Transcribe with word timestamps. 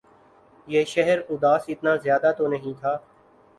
یہ 0.67 0.85
شہر 0.85 1.19
اداس 1.29 1.63
اتنا 1.67 1.95
زیادہ 1.97 2.31
تو 2.37 2.47
نہیں 2.47 2.79
تھا 2.81 2.97